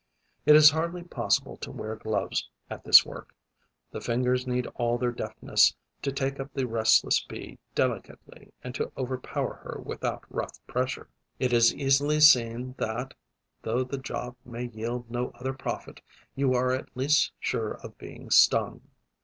[0.47, 3.35] It is hardly possible to wear gloves at this work:
[3.91, 8.91] the fingers need all their deftness to take up the restless Bee delicately and to
[8.97, 11.07] overpower her without rough pressure.
[11.37, 13.13] It is easily seen that,
[13.61, 16.01] though the job may yield no other profit,
[16.33, 18.81] you are at least sure of being stung.